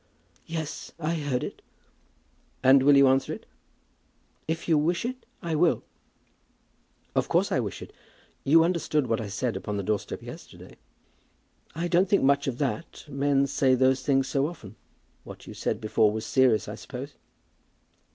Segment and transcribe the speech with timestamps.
[0.47, 1.61] "Yes, I heard it."
[2.63, 3.45] "And will you answer it?"
[4.47, 5.83] "If you wish it, I will."
[7.13, 7.93] "Of course I wish it.
[8.43, 10.77] You understood what I said upon the doorstep yesterday?"
[11.75, 14.75] "I don't think much of that; men say those things so often.
[15.23, 17.13] What you said before was serious, I suppose?"